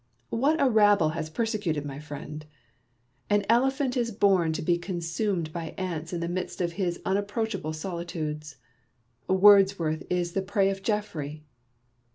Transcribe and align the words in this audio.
What 0.31 0.59
a 0.59 0.67
rabble 0.67 1.09
has 1.09 1.29
persecuted 1.29 1.85
my 1.85 1.99
friend! 1.99 2.43
An 3.29 3.45
elephant 3.47 3.95
is 3.95 4.09
born 4.09 4.51
to 4.53 4.63
be 4.63 4.79
consumed 4.79 5.53
by 5.53 5.75
ants 5.77 6.11
in 6.11 6.21
the 6.21 6.27
midst 6.27 6.59
of 6.59 6.71
his 6.71 6.99
unapproachable 7.05 7.73
solitudes: 7.73 8.57
Wordsworth 9.27 10.01
is 10.09 10.31
the 10.31 10.41
prey 10.41 10.71
of 10.71 10.81
Jeffrey. 10.81 11.43